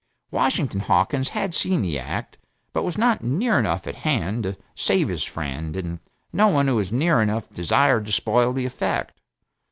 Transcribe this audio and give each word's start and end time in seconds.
Washington 0.31 0.79
Hawkins 0.79 1.29
had 1.29 1.53
seen 1.53 1.83
the 1.83 1.99
act, 1.99 2.39
but 2.73 2.81
was 2.81 2.97
not 2.97 3.23
near 3.23 3.59
enough 3.59 3.85
at 3.85 3.97
hand 3.97 4.41
to 4.41 4.57
save 4.73 5.09
his 5.09 5.23
friend, 5.23 5.77
and 5.77 5.99
no 6.33 6.47
one 6.47 6.65
who 6.67 6.77
was 6.77 6.91
near 6.91 7.21
enough 7.21 7.47
desired 7.51 8.07
to 8.07 8.11
spoil 8.11 8.51
the 8.51 8.65
effect. 8.65 9.19